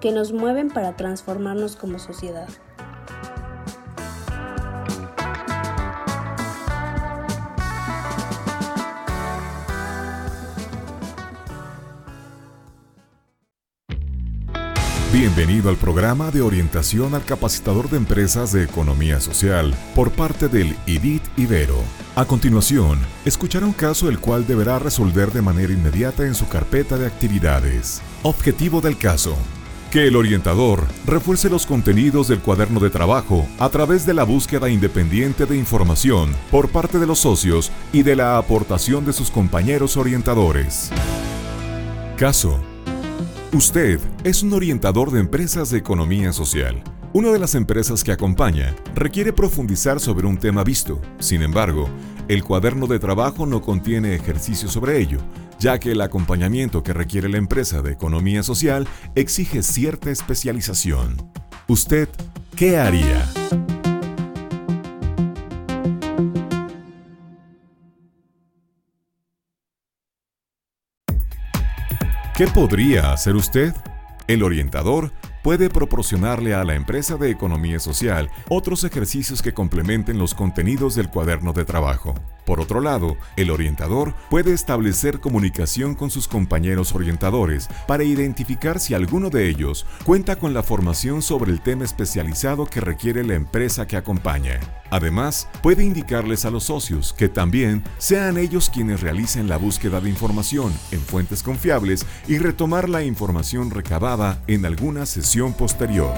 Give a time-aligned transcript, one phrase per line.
[0.00, 2.48] que nos mueven para transformarnos como sociedad.
[15.10, 20.76] Bienvenido al programa de orientación al capacitador de empresas de economía social por parte del
[20.86, 21.78] IDIT Ibero.
[22.14, 26.98] A continuación, escuchará un caso el cual deberá resolver de manera inmediata en su carpeta
[26.98, 28.00] de actividades.
[28.22, 29.36] Objetivo del caso.
[29.90, 34.68] Que el orientador refuerce los contenidos del cuaderno de trabajo a través de la búsqueda
[34.68, 39.96] independiente de información por parte de los socios y de la aportación de sus compañeros
[39.96, 40.90] orientadores.
[42.18, 42.60] Caso
[43.54, 46.82] Usted es un orientador de empresas de economía social.
[47.14, 51.00] Una de las empresas que acompaña requiere profundizar sobre un tema visto.
[51.18, 51.88] Sin embargo,
[52.28, 55.18] el cuaderno de trabajo no contiene ejercicio sobre ello,
[55.58, 61.16] ya que el acompañamiento que requiere la empresa de economía social exige cierta especialización.
[61.66, 62.08] ¿Usted
[62.56, 63.26] qué haría?
[72.36, 73.74] ¿Qué podría hacer usted?
[74.28, 75.10] El orientador
[75.48, 81.08] puede proporcionarle a la empresa de economía social otros ejercicios que complementen los contenidos del
[81.08, 82.14] cuaderno de trabajo.
[82.44, 88.92] Por otro lado, el orientador puede establecer comunicación con sus compañeros orientadores para identificar si
[88.92, 93.86] alguno de ellos cuenta con la formación sobre el tema especializado que requiere la empresa
[93.86, 94.60] que acompaña.
[94.90, 100.08] Además, puede indicarles a los socios que también sean ellos quienes realicen la búsqueda de
[100.08, 106.12] información en fuentes confiables y retomar la información recabada en alguna sesión posterior.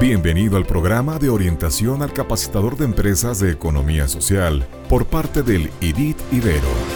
[0.00, 5.70] Bienvenido al programa de orientación al capacitador de empresas de economía social por parte del
[5.80, 6.95] IDIT Ibero.